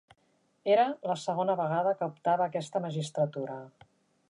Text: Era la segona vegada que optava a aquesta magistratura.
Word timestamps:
Era 0.75 0.85
la 1.09 1.17
segona 1.25 1.55
vegada 1.59 1.93
que 1.99 2.09
optava 2.13 2.47
a 2.49 2.53
aquesta 2.53 2.85
magistratura. 2.89 3.63